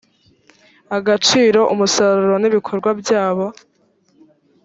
agaciro 0.97 1.59
umusaruro 1.73 2.35
n 2.39 2.45
ibikorwa 2.49 2.89
byabo 3.01 3.45